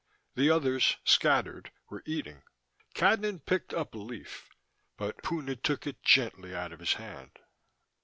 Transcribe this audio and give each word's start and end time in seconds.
The 0.33 0.49
others, 0.49 0.97
scattered, 1.05 1.71
were 1.91 2.01
eating. 2.07 2.41
Cadnan 2.95 3.45
picked 3.45 3.71
up 3.71 3.93
a 3.93 3.99
leaf, 3.99 4.49
but 4.97 5.21
Puna 5.21 5.55
took 5.55 5.85
it 5.85 6.01
gently 6.01 6.55
out 6.55 6.71
of 6.73 6.79
his 6.79 6.93
hand. 6.93 7.37